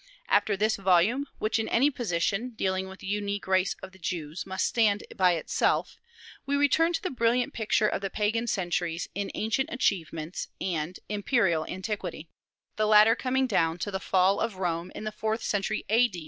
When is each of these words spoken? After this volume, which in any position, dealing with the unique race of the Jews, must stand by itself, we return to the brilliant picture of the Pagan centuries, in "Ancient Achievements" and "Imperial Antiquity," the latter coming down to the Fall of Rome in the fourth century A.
After 0.27 0.57
this 0.57 0.77
volume, 0.77 1.27
which 1.37 1.59
in 1.59 1.69
any 1.69 1.91
position, 1.91 2.55
dealing 2.55 2.87
with 2.87 3.01
the 3.01 3.05
unique 3.05 3.45
race 3.45 3.75
of 3.83 3.91
the 3.91 3.99
Jews, 3.99 4.47
must 4.47 4.65
stand 4.65 5.03
by 5.15 5.33
itself, 5.33 5.99
we 6.43 6.55
return 6.55 6.91
to 6.93 7.03
the 7.03 7.11
brilliant 7.11 7.53
picture 7.53 7.87
of 7.87 8.01
the 8.01 8.09
Pagan 8.09 8.47
centuries, 8.47 9.09
in 9.13 9.29
"Ancient 9.35 9.69
Achievements" 9.71 10.47
and 10.59 10.97
"Imperial 11.07 11.67
Antiquity," 11.67 12.29
the 12.77 12.87
latter 12.87 13.15
coming 13.15 13.45
down 13.45 13.77
to 13.77 13.91
the 13.91 13.99
Fall 13.99 14.39
of 14.39 14.55
Rome 14.55 14.91
in 14.95 15.03
the 15.03 15.11
fourth 15.11 15.43
century 15.43 15.85
A. 15.87 16.09